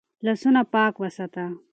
لاسونه 0.25 0.61
پاک 0.73 0.93
وساته. 1.01 1.45